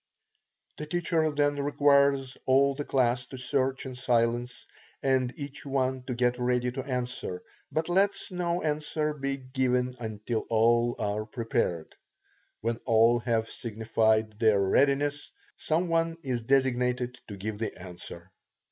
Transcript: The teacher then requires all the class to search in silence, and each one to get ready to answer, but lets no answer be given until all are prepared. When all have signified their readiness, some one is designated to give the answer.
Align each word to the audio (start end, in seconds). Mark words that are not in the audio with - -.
The 0.77 0.87
teacher 0.87 1.29
then 1.29 1.57
requires 1.61 2.35
all 2.47 2.73
the 2.73 2.83
class 2.83 3.27
to 3.27 3.37
search 3.37 3.85
in 3.85 3.93
silence, 3.93 4.65
and 5.03 5.31
each 5.37 5.63
one 5.63 6.01
to 6.05 6.15
get 6.15 6.39
ready 6.39 6.71
to 6.71 6.83
answer, 6.83 7.43
but 7.71 7.87
lets 7.87 8.31
no 8.31 8.63
answer 8.63 9.13
be 9.13 9.37
given 9.37 9.95
until 9.99 10.47
all 10.49 10.95
are 10.97 11.27
prepared. 11.27 11.93
When 12.61 12.77
all 12.85 13.19
have 13.19 13.47
signified 13.47 14.39
their 14.39 14.59
readiness, 14.59 15.31
some 15.55 15.87
one 15.87 16.17
is 16.23 16.41
designated 16.41 17.19
to 17.27 17.37
give 17.37 17.59
the 17.59 17.77
answer. 17.79 18.31